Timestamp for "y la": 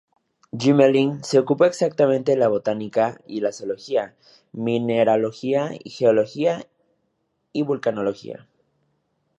3.27-3.51